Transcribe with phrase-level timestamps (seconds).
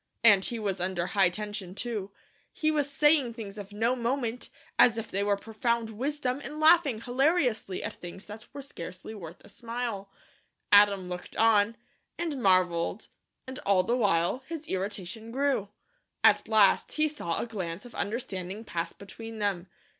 [0.23, 2.09] And he was under high tension, too.
[2.51, 7.01] He was saying things of no moment, as if they were profound wisdom, and laughing
[7.01, 10.09] hilariously at things that were scarcely worth a smile.
[10.71, 11.77] Adam looked on,
[12.17, 13.09] and marvelled
[13.45, 15.69] and all the while his irritation grew.
[16.23, 19.67] At last he saw a glance of understanding pass between them.